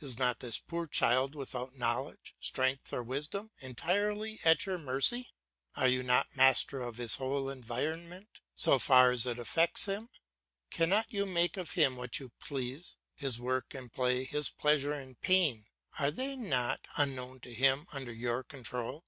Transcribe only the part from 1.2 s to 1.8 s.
without